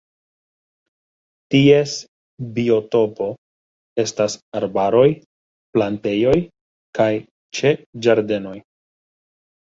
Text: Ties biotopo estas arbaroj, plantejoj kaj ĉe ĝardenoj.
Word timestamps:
Ties 1.55 1.91
biotopo 2.55 3.27
estas 4.03 4.37
arbaroj, 4.59 5.03
plantejoj 5.77 6.33
kaj 7.01 7.07
ĉe 7.59 7.75
ĝardenoj. 8.07 8.55